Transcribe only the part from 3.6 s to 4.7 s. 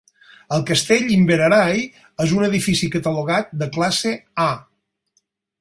de classe A.